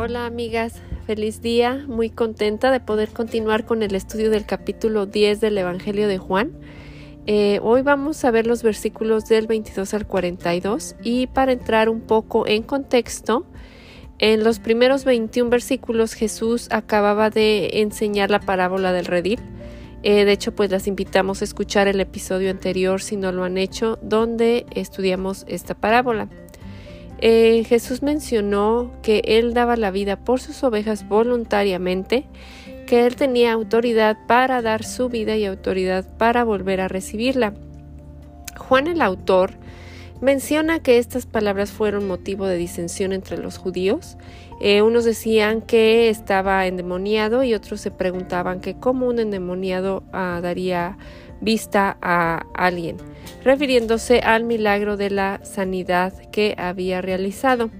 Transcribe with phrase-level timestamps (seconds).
[0.00, 0.74] Hola amigas,
[1.08, 6.06] feliz día, muy contenta de poder continuar con el estudio del capítulo 10 del Evangelio
[6.06, 6.52] de Juan.
[7.26, 12.00] Eh, hoy vamos a ver los versículos del 22 al 42 y para entrar un
[12.00, 13.44] poco en contexto,
[14.20, 19.40] en los primeros 21 versículos Jesús acababa de enseñar la parábola del redil.
[20.04, 23.58] Eh, de hecho, pues las invitamos a escuchar el episodio anterior si no lo han
[23.58, 26.28] hecho, donde estudiamos esta parábola.
[27.20, 32.26] Eh, Jesús mencionó que Él daba la vida por sus ovejas voluntariamente,
[32.86, 37.54] que Él tenía autoridad para dar su vida y autoridad para volver a recibirla.
[38.56, 39.52] Juan el autor
[40.20, 44.16] menciona que estas palabras fueron motivo de disensión entre los judíos.
[44.60, 50.40] Eh, unos decían que estaba endemoniado y otros se preguntaban que cómo un endemoniado ah,
[50.42, 50.98] daría
[51.40, 52.96] vista a alguien,
[53.44, 57.70] refiriéndose al milagro de la sanidad que había realizado.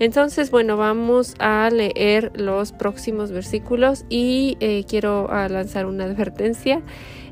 [0.00, 6.80] Entonces, bueno, vamos a leer los próximos versículos y eh, quiero ah, lanzar una advertencia.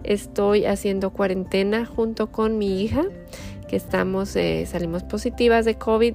[0.05, 3.05] Estoy haciendo cuarentena junto con mi hija,
[3.69, 6.15] que estamos, eh, salimos positivas de COVID.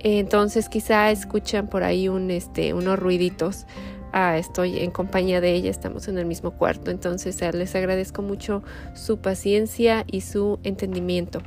[0.00, 3.66] Entonces, quizá escuchan por ahí un, este, unos ruiditos
[4.14, 6.90] ah, estoy en compañía de ella, estamos en el mismo cuarto.
[6.92, 8.62] Entonces les agradezco mucho
[8.94, 11.42] su paciencia y su entendimiento.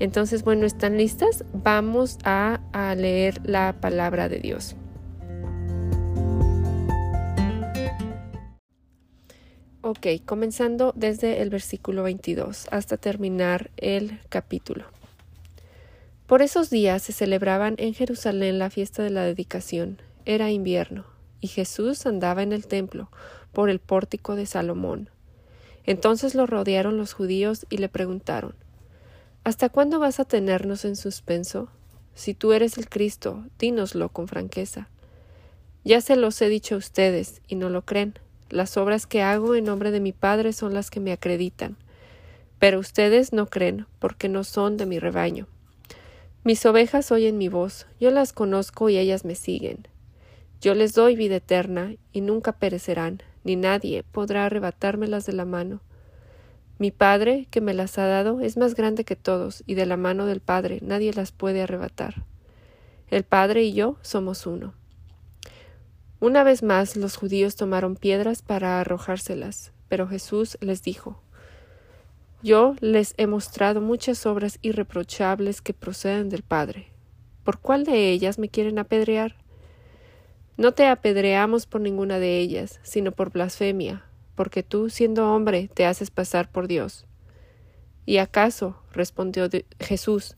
[0.00, 1.44] Entonces, bueno, ¿están listas?
[1.52, 4.74] Vamos a, a leer la palabra de Dios.
[9.80, 14.86] Ok, comenzando desde el versículo 22 hasta terminar el capítulo.
[16.26, 20.00] Por esos días se celebraban en Jerusalén la fiesta de la dedicación.
[20.24, 21.11] Era invierno
[21.42, 23.10] y Jesús andaba en el templo,
[23.52, 25.10] por el pórtico de Salomón.
[25.84, 28.54] Entonces lo rodearon los judíos y le preguntaron
[29.44, 31.68] ¿Hasta cuándo vas a tenernos en suspenso?
[32.14, 34.88] Si tú eres el Cristo, dínoslo con franqueza.
[35.84, 38.14] Ya se los he dicho a ustedes, y no lo creen.
[38.50, 41.76] Las obras que hago en nombre de mi Padre son las que me acreditan.
[42.60, 45.48] Pero ustedes no creen, porque no son de mi rebaño.
[46.44, 49.88] Mis ovejas oyen mi voz, yo las conozco y ellas me siguen.
[50.62, 55.80] Yo les doy vida eterna, y nunca perecerán, ni nadie podrá arrebatármelas de la mano.
[56.78, 59.96] Mi Padre, que me las ha dado, es más grande que todos, y de la
[59.96, 62.24] mano del Padre nadie las puede arrebatar.
[63.08, 64.72] El Padre y yo somos uno.
[66.20, 71.20] Una vez más los judíos tomaron piedras para arrojárselas, pero Jesús les dijo
[72.40, 76.92] Yo les he mostrado muchas obras irreprochables que proceden del Padre.
[77.42, 79.41] ¿Por cuál de ellas me quieren apedrear?
[80.56, 84.04] No te apedreamos por ninguna de ellas, sino por blasfemia,
[84.34, 87.06] porque tú, siendo hombre, te haces pasar por Dios.
[88.04, 88.76] ¿Y acaso?
[88.92, 89.48] respondió
[89.80, 90.36] Jesús,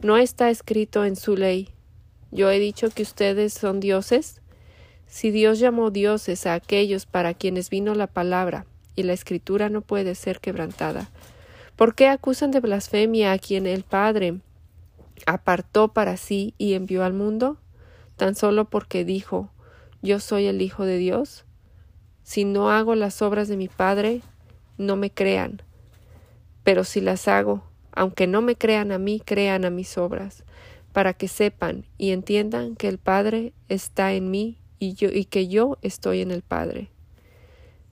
[0.00, 1.68] ¿no está escrito en su ley?
[2.32, 4.40] ¿Yo he dicho que ustedes son dioses?
[5.06, 8.66] Si Dios llamó dioses a aquellos para quienes vino la palabra,
[8.96, 11.10] y la escritura no puede ser quebrantada,
[11.76, 14.38] ¿por qué acusan de blasfemia a quien el Padre
[15.26, 17.58] apartó para sí y envió al mundo?
[18.16, 19.50] Tan solo porque dijo
[20.02, 21.44] Yo soy el Hijo de Dios?
[22.22, 24.22] Si no hago las obras de mi Padre,
[24.78, 25.62] no me crean.
[26.62, 30.44] Pero si las hago, aunque no me crean a mí, crean a mis obras,
[30.92, 35.48] para que sepan y entiendan que el Padre está en mí y, yo, y que
[35.48, 36.90] yo estoy en el Padre.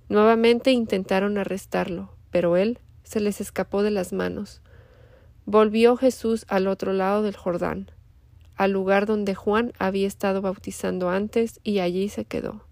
[0.09, 4.63] Nuevamente intentaron arrestarlo, pero él se les escapó de las manos.
[5.45, 7.91] Volvió Jesús al otro lado del Jordán
[8.63, 12.63] al lugar donde Juan había estado bautizando antes y allí se quedó.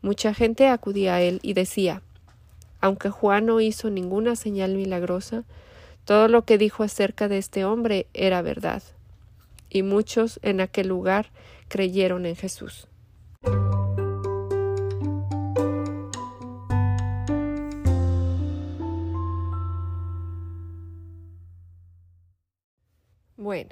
[0.00, 2.02] Mucha gente acudía a él y decía
[2.82, 5.44] aunque Juan no hizo ninguna señal milagrosa,
[6.04, 8.82] todo lo que dijo acerca de este hombre era verdad.
[9.70, 11.30] Y muchos en aquel lugar
[11.68, 12.88] creyeron en Jesús.
[23.36, 23.70] Bueno,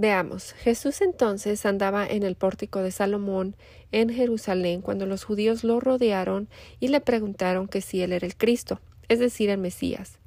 [0.00, 3.54] Veamos, Jesús entonces andaba en el pórtico de Salomón
[3.92, 6.48] en Jerusalén cuando los judíos lo rodearon
[6.80, 8.80] y le preguntaron que si él era el Cristo,
[9.10, 10.18] es decir, el Mesías.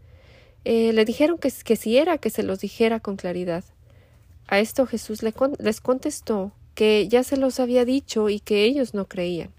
[0.63, 3.63] Eh, le dijeron que, que si era, que se los dijera con claridad.
[4.45, 9.07] A esto Jesús les contestó que ya se los había dicho y que ellos no
[9.07, 9.49] creían.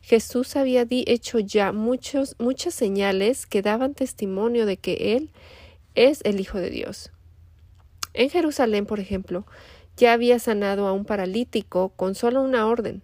[0.00, 5.30] Jesús había hecho ya muchos, muchas señales que daban testimonio de que Él
[5.96, 7.10] es el Hijo de Dios.
[8.12, 9.46] En Jerusalén, por ejemplo,
[9.96, 13.02] ya había sanado a un paralítico con solo una orden.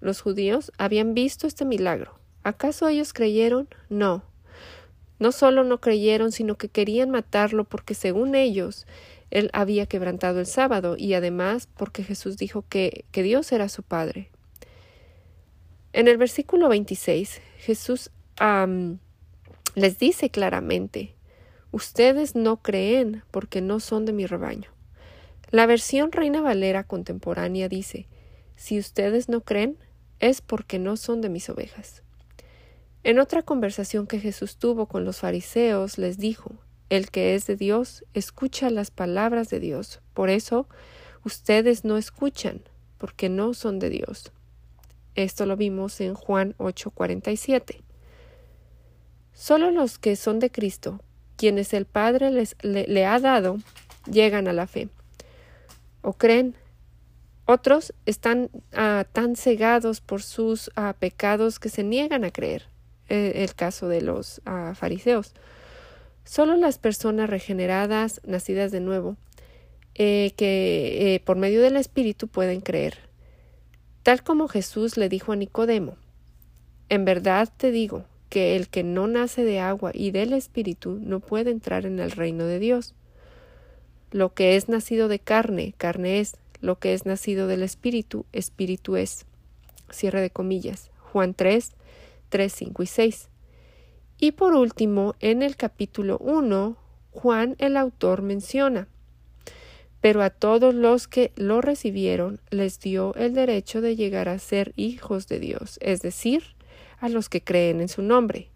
[0.00, 2.18] Los judíos habían visto este milagro.
[2.42, 3.68] ¿Acaso ellos creyeron?
[3.88, 4.22] No.
[5.18, 8.86] No solo no creyeron, sino que querían matarlo porque, según ellos,
[9.30, 13.82] él había quebrantado el sábado y además porque Jesús dijo que, que Dios era su
[13.82, 14.30] Padre.
[15.92, 18.10] En el versículo 26, Jesús
[19.74, 21.14] les dice claramente,
[21.72, 24.70] ustedes no creen porque no son de mi rebaño.
[25.50, 28.06] La versión Reina Valera contemporánea dice,
[28.56, 29.78] si ustedes no creen,
[30.20, 32.02] es porque no son de mis ovejas.
[33.04, 36.52] En otra conversación que Jesús tuvo con los fariseos, les dijo,
[36.90, 40.00] el que es de Dios escucha las palabras de Dios.
[40.14, 40.68] Por eso,
[41.24, 42.62] ustedes no escuchan,
[42.98, 44.32] porque no son de Dios.
[45.14, 47.82] Esto lo vimos en Juan 8:47.
[49.32, 51.00] Solo los que son de Cristo,
[51.38, 53.58] quienes el Padre les, le, ha dado,
[54.10, 54.88] llegan a la fe
[56.02, 56.54] o creen.
[57.46, 62.64] Otros están ah, tan cegados por sus ah, pecados que se niegan a creer.
[63.08, 65.32] Eh, el caso de los ah, fariseos.
[66.24, 69.16] Solo las personas regeneradas, nacidas de nuevo,
[69.94, 72.98] eh, que eh, por medio del Espíritu pueden creer.
[74.02, 75.96] Tal como Jesús le dijo a Nicodemo,
[76.90, 81.20] en verdad te digo que el que no nace de agua y del Espíritu no
[81.20, 82.94] puede entrar en el reino de Dios.
[84.10, 88.96] Lo que es nacido de carne, carne es, lo que es nacido del Espíritu, Espíritu
[88.96, 89.26] es.
[89.90, 90.90] Cierre de comillas.
[91.12, 91.72] Juan 3,
[92.28, 93.28] 3, 5 y 6.
[94.18, 96.76] Y por último, en el capítulo 1,
[97.12, 98.88] Juan el autor menciona,
[100.00, 104.72] pero a todos los que lo recibieron les dio el derecho de llegar a ser
[104.76, 106.42] hijos de Dios, es decir,
[107.00, 108.50] a los que creen en su nombre,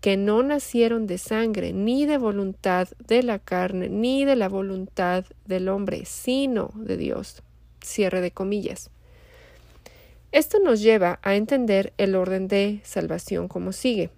[0.00, 5.24] que no nacieron de sangre, ni de voluntad de la carne, ni de la voluntad
[5.46, 7.42] del hombre, sino de Dios.
[7.82, 8.90] Cierre de comillas.
[10.30, 14.10] Esto nos lleva a entender el orden de salvación como sigue.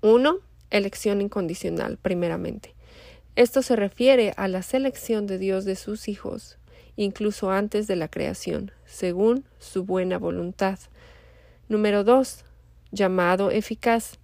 [0.00, 0.38] 1.
[0.70, 2.74] Elección incondicional, primeramente.
[3.36, 6.56] Esto se refiere a la selección de Dios de sus hijos,
[6.96, 10.78] incluso antes de la creación, según su buena voluntad.
[11.68, 12.44] Número 2.
[12.92, 14.18] Llamado eficaz.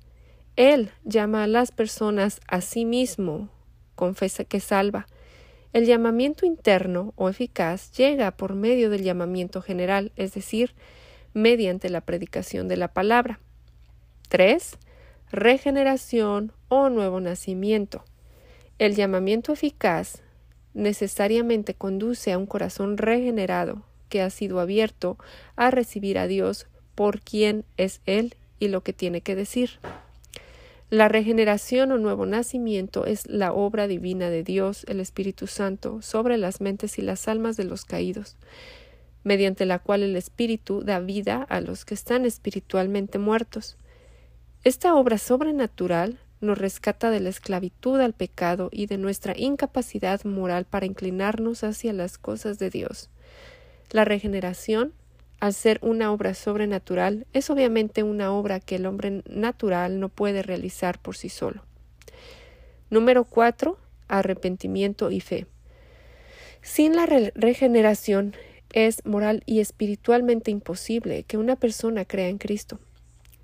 [0.56, 3.48] Él llama a las personas a sí mismo,
[3.94, 5.06] confesa que salva.
[5.72, 10.74] El llamamiento interno o eficaz llega por medio del llamamiento general, es decir,
[11.32, 13.40] mediante la predicación de la palabra.
[14.28, 14.78] 3
[15.32, 18.04] regeneración o nuevo nacimiento.
[18.78, 20.22] El llamamiento eficaz
[20.74, 25.16] necesariamente conduce a un corazón regenerado que ha sido abierto
[25.56, 29.78] a recibir a Dios por quien es Él y lo que tiene que decir.
[30.92, 36.36] La regeneración o nuevo nacimiento es la obra divina de Dios, el Espíritu Santo, sobre
[36.36, 38.36] las mentes y las almas de los caídos,
[39.24, 43.78] mediante la cual el Espíritu da vida a los que están espiritualmente muertos.
[44.64, 50.66] Esta obra sobrenatural nos rescata de la esclavitud al pecado y de nuestra incapacidad moral
[50.66, 53.08] para inclinarnos hacia las cosas de Dios.
[53.90, 54.92] La regeneración,
[55.42, 60.40] al ser una obra sobrenatural, es obviamente una obra que el hombre natural no puede
[60.40, 61.64] realizar por sí solo.
[62.90, 63.76] Número 4.
[64.06, 65.46] Arrepentimiento y fe.
[66.60, 68.36] Sin la regeneración
[68.72, 72.78] es moral y espiritualmente imposible que una persona crea en Cristo.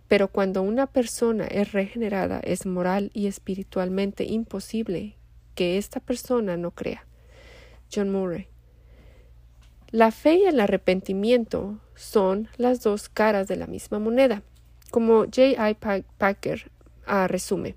[0.06, 5.16] Pero cuando una persona es regenerada, es moral y espiritualmente imposible
[5.56, 7.04] que esta persona no crea.
[7.92, 8.46] John Murray.
[9.90, 14.42] La fe y el arrepentimiento son las dos caras de la misma moneda,
[14.90, 15.70] como J.
[15.70, 15.76] I.
[16.18, 16.70] Packer
[17.06, 17.74] ah, resume.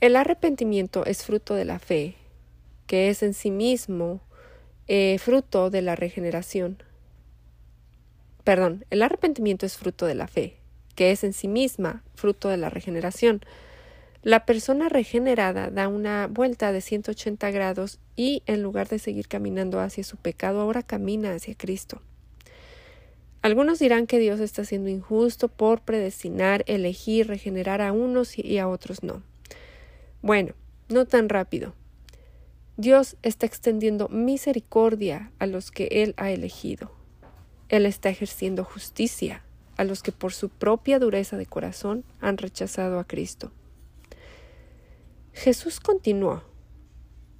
[0.00, 2.14] El arrepentimiento es fruto de la fe,
[2.86, 4.22] que es en sí mismo
[4.88, 6.82] eh, fruto de la regeneración.
[8.42, 10.56] Perdón, el arrepentimiento es fruto de la fe,
[10.94, 13.42] que es en sí misma fruto de la regeneración.
[14.26, 19.78] La persona regenerada da una vuelta de 180 grados y en lugar de seguir caminando
[19.78, 22.02] hacia su pecado, ahora camina hacia Cristo.
[23.40, 28.66] Algunos dirán que Dios está siendo injusto por predestinar, elegir, regenerar a unos y a
[28.66, 29.22] otros no.
[30.22, 30.54] Bueno,
[30.88, 31.72] no tan rápido.
[32.76, 36.90] Dios está extendiendo misericordia a los que Él ha elegido.
[37.68, 39.44] Él está ejerciendo justicia
[39.76, 43.52] a los que por su propia dureza de corazón han rechazado a Cristo.
[45.36, 46.42] Jesús continuó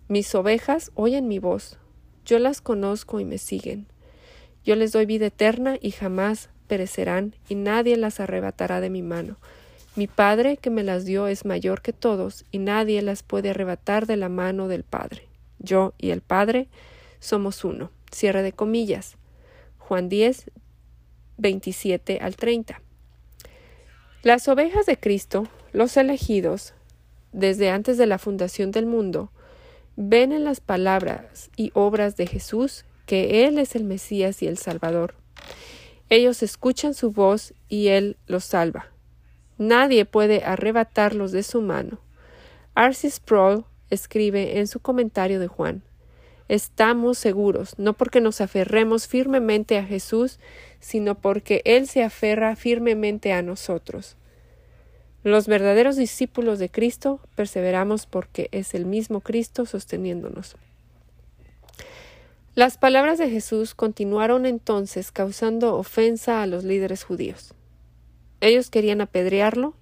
[0.06, 1.78] Mis ovejas oyen mi voz,
[2.26, 3.86] yo las conozco y me siguen.
[4.64, 9.38] Yo les doy vida eterna y jamás perecerán, y nadie las arrebatará de mi mano.
[9.96, 14.06] Mi Padre que me las dio es mayor que todos, y nadie las puede arrebatar
[14.06, 15.26] de la mano del Padre.
[15.58, 16.68] Yo y el Padre
[17.18, 17.90] somos uno.
[18.12, 19.16] Cierre de comillas.
[19.78, 20.50] Juan 10,
[21.38, 22.82] 27 al 30.
[24.22, 26.74] Las ovejas de Cristo, los elegidos,
[27.36, 29.30] desde antes de la fundación del mundo,
[29.94, 34.56] ven en las palabras y obras de Jesús que Él es el Mesías y el
[34.56, 35.14] Salvador.
[36.08, 38.90] Ellos escuchan su voz y Él los salva.
[39.58, 42.00] Nadie puede arrebatarlos de su mano.
[42.74, 45.82] Arcis Sproul escribe en su comentario de Juan
[46.48, 50.38] Estamos seguros, no porque nos aferremos firmemente a Jesús,
[50.80, 54.16] sino porque Él se aferra firmemente a nosotros.
[55.26, 60.54] Los verdaderos discípulos de Cristo perseveramos porque es el mismo Cristo sosteniéndonos.
[62.54, 67.54] Las palabras de Jesús continuaron entonces causando ofensa a los líderes judíos.
[68.40, 69.74] Ellos querían apedrearlo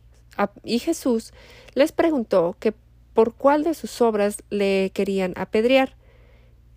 [0.65, 1.35] y Jesús
[1.75, 2.73] les preguntó que
[3.13, 5.95] por cuál de sus obras le querían apedrear.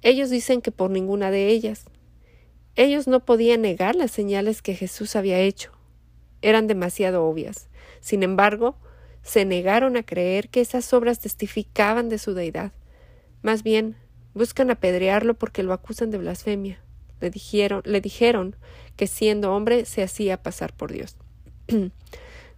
[0.01, 1.85] Ellos dicen que por ninguna de ellas.
[2.75, 5.71] Ellos no podían negar las señales que Jesús había hecho.
[6.41, 7.69] Eran demasiado obvias.
[7.99, 8.77] Sin embargo,
[9.21, 12.71] se negaron a creer que esas obras testificaban de su deidad.
[13.41, 13.95] Más bien,
[14.33, 16.79] buscan apedrearlo porque lo acusan de blasfemia.
[17.19, 18.55] Le dijeron, le dijeron
[18.95, 21.17] que siendo hombre se hacía pasar por Dios.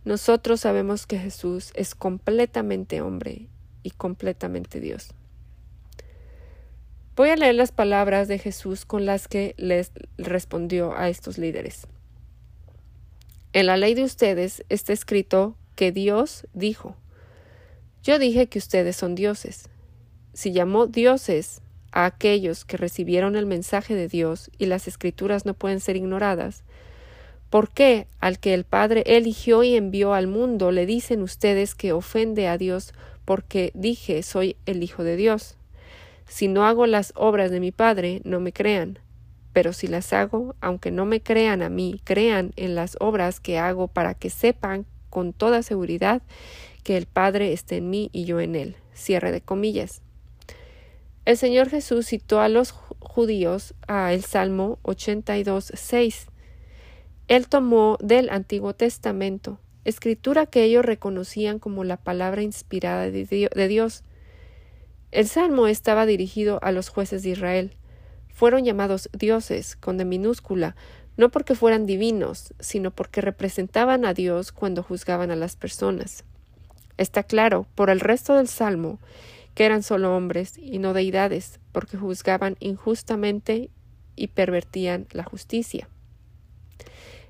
[0.06, 3.48] Nosotros sabemos que Jesús es completamente hombre
[3.84, 5.14] y completamente Dios.
[7.16, 11.88] Voy a leer las palabras de Jesús con las que les respondió a estos líderes.
[13.52, 16.96] En la ley de ustedes está escrito que Dios dijo,
[18.04, 19.70] yo dije que ustedes son dioses.
[20.34, 25.56] Si llamó dioses a aquellos que recibieron el mensaje de Dios y las escrituras no
[25.56, 26.64] pueden ser ignoradas,
[27.50, 31.92] ¿por qué al que el Padre eligió y envió al mundo le dicen ustedes que
[31.92, 32.94] ofende a Dios
[33.26, 35.56] porque dije soy el Hijo de Dios?
[36.28, 39.00] Si no hago las obras de mi Padre, no me crean.
[39.54, 43.58] Pero si las hago, aunque no me crean a mí, crean en las obras que
[43.58, 46.22] hago para que sepan con toda seguridad
[46.84, 48.76] que el Padre está en mí y yo en él.
[48.94, 50.02] Cierre de comillas.
[51.26, 56.28] El Señor Jesús citó a los judíos a el Salmo 82, 6.
[57.28, 64.04] Él tomó del Antiguo Testamento, escritura que ellos reconocían como la palabra inspirada de Dios,
[65.12, 67.72] el salmo estaba dirigido a los jueces de Israel.
[68.40, 70.78] Fueron llamados dioses, con de minúscula,
[71.18, 76.24] no porque fueran divinos, sino porque representaban a Dios cuando juzgaban a las personas.
[76.98, 78.98] Está claro, por el resto del salmo,
[79.56, 83.72] que eran solo hombres y no deidades, porque juzgaban injustamente
[84.16, 85.90] y pervertían la justicia.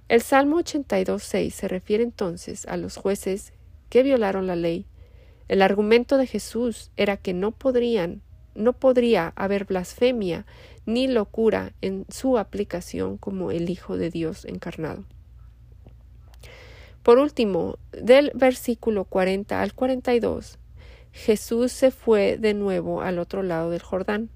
[0.09, 3.53] El Salmo 82.6 se refiere entonces a los jueces
[3.89, 4.85] que violaron la ley
[5.49, 8.21] el argumento de Jesús era que no podrían,
[8.53, 10.45] no podría haber blasfemia
[10.93, 15.03] ni locura en su aplicación como el Hijo de Dios encarnado.
[17.03, 20.59] Por último, del versículo 40 al 42,
[21.11, 24.29] Jesús se fue de nuevo al otro lado del Jordán,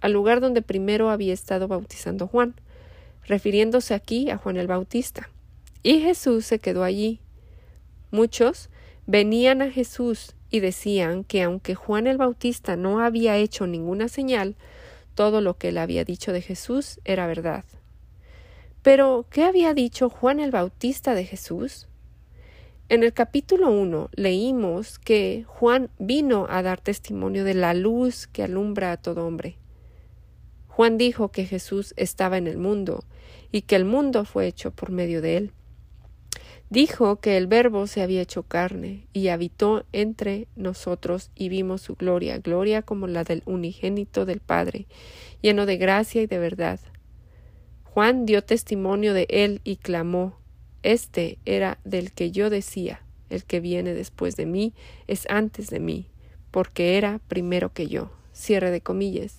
[0.00, 2.54] al lugar donde primero había estado bautizando Juan,
[3.26, 5.30] refiriéndose aquí a Juan el Bautista.
[5.82, 7.20] Y Jesús se quedó allí.
[8.10, 8.70] Muchos
[9.06, 14.56] venían a Jesús y decían que aunque Juan el Bautista no había hecho ninguna señal,
[15.18, 17.64] todo lo que él había dicho de Jesús era verdad.
[18.82, 21.88] Pero, ¿qué había dicho Juan el Bautista de Jesús?
[22.88, 28.44] En el capítulo 1 leímos que Juan vino a dar testimonio de la luz que
[28.44, 29.56] alumbra a todo hombre.
[30.68, 33.02] Juan dijo que Jesús estaba en el mundo
[33.50, 35.52] y que el mundo fue hecho por medio de él.
[36.70, 41.94] Dijo que el Verbo se había hecho carne y habitó entre nosotros y vimos su
[41.94, 44.86] gloria, gloria como la del unigénito del Padre,
[45.40, 46.78] lleno de gracia y de verdad.
[47.84, 50.38] Juan dio testimonio de él y clamó,
[50.82, 54.74] Este era del que yo decía, el que viene después de mí
[55.06, 56.10] es antes de mí,
[56.50, 58.10] porque era primero que yo.
[58.34, 59.38] Cierre de comillas.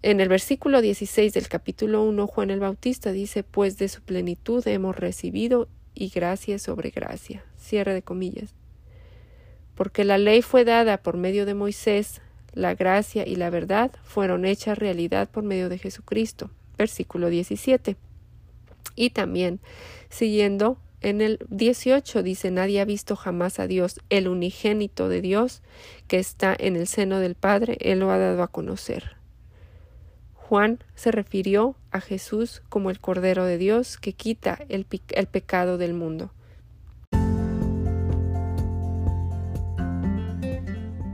[0.00, 4.66] En el versículo 16 del capítulo 1, Juan el Bautista dice, pues de su plenitud
[4.68, 7.44] hemos recibido y gracia sobre gracia.
[7.56, 8.54] Cierre de comillas.
[9.74, 12.20] Porque la ley fue dada por medio de Moisés,
[12.52, 16.50] la gracia y la verdad fueron hechas realidad por medio de Jesucristo.
[16.76, 17.96] Versículo 17.
[18.94, 19.58] Y también,
[20.10, 25.60] siguiendo en el 18 dice, nadie ha visto jamás a Dios, el unigénito de Dios
[26.06, 29.17] que está en el seno del Padre, Él lo ha dado a conocer.
[30.48, 35.92] Juan se refirió a Jesús como el Cordero de Dios que quita el, pecado del
[35.92, 36.32] mundo.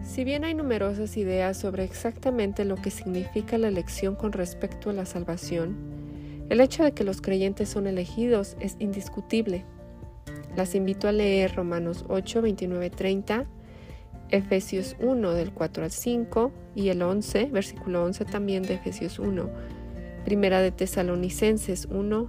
[0.05, 4.93] Si bien hay numerosas ideas sobre exactamente lo que significa la elección con respecto a
[4.93, 5.75] la salvación,
[6.49, 9.65] el hecho de que los creyentes son elegidos es indiscutible.
[10.55, 13.47] Las invito a leer Romanos 8, 29, 30
[14.31, 19.49] Efesios 1 del 4 al 5 y el 11, versículo 11 también de Efesios 1.
[20.25, 22.29] Primera de Tesalonicenses 1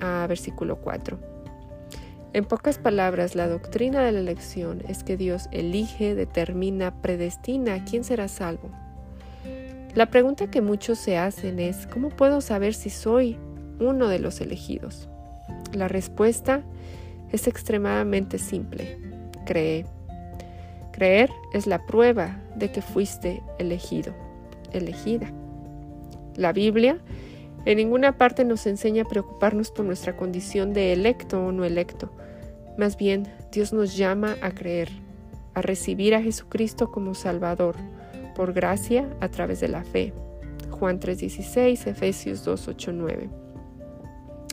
[0.00, 1.18] a versículo 4.
[2.32, 7.84] En pocas palabras, la doctrina de la elección es que Dios elige, determina, predestina a
[7.84, 8.70] quién será salvo.
[9.94, 13.38] La pregunta que muchos se hacen es, ¿cómo puedo saber si soy
[13.80, 15.08] uno de los elegidos?
[15.72, 16.62] La respuesta
[17.32, 18.98] es extremadamente simple.
[19.46, 19.86] Cree.
[20.96, 24.14] Creer es la prueba de que fuiste elegido,
[24.72, 25.30] elegida.
[26.36, 26.98] La Biblia
[27.66, 32.10] en ninguna parte nos enseña a preocuparnos por nuestra condición de electo o no electo.
[32.78, 34.88] Más bien, Dios nos llama a creer,
[35.52, 37.76] a recibir a Jesucristo como Salvador,
[38.34, 40.14] por gracia a través de la fe.
[40.70, 43.28] Juan 3:16, Efesios 2:8-9.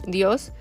[0.07, 0.51] Dios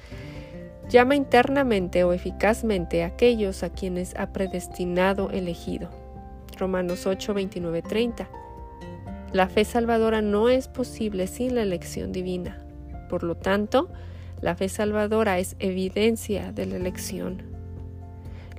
[0.89, 5.91] llama internamente o eficazmente a aquellos a quienes ha predestinado elegido.
[6.59, 7.35] Romanos 8,
[7.89, 8.29] 30.
[9.33, 12.63] La fe salvadora no es posible sin la elección divina.
[13.09, 13.91] Por lo tanto,
[14.41, 17.43] la fe salvadora es evidencia de la elección.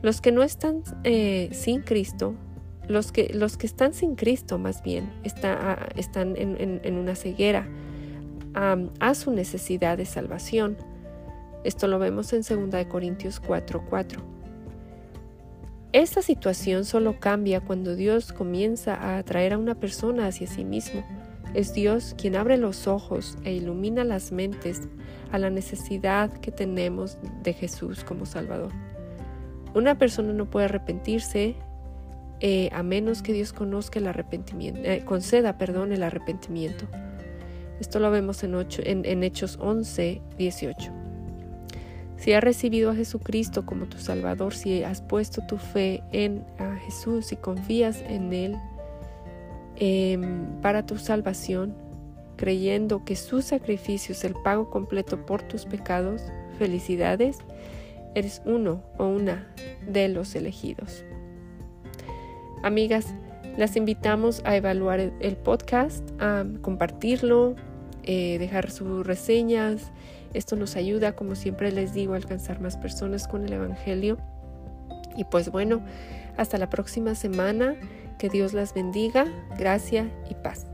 [0.02, 2.36] Los que no están eh, sin Cristo,
[2.88, 5.12] los que, los que están sin Cristo más bien,
[5.44, 7.68] ah, están en, una ceguera
[8.54, 10.78] a su necesidad de salvación.
[11.64, 13.84] Esto lo vemos en 2 Corintios 4:4.
[13.90, 14.34] 4.
[15.94, 21.04] Esta situación solo cambia cuando Dios comienza a atraer a una persona hacia sí mismo.
[21.54, 24.82] Es Dios quien abre los ojos e ilumina las mentes
[25.32, 28.72] a la necesidad que tenemos de Jesús como Salvador.
[29.76, 31.56] Una persona no puede arrepentirse
[32.40, 36.88] eh, a menos que Dios conozca el arrepentimiento, eh, conceda perdón, el arrepentimiento.
[37.80, 41.03] Esto lo vemos en, en, en Hechos 11, 18.
[42.24, 46.46] Si has recibido a Jesucristo como tu Salvador, si has puesto tu fe en
[46.86, 48.56] Jesús y confías en Él
[49.76, 51.76] em, para tu salvación,
[52.38, 56.22] creyendo que su sacrificio es el pago completo por tus pecados,
[56.58, 57.40] felicidades,
[58.16, 59.54] eres uno o una
[59.86, 61.04] de los elegidos.
[62.64, 63.14] Amigas,
[63.58, 67.58] las invitamos a evaluar el podcast, a compartirlo,
[68.04, 69.92] eh, dejar sus reseñas,
[70.34, 74.18] esto nos ayuda, como siempre les digo, a alcanzar más personas con el Evangelio.
[75.16, 75.82] Y pues bueno,
[76.38, 77.76] hasta la próxima semana.
[78.18, 79.26] Que Dios las bendiga.
[79.58, 80.73] Gracia y paz.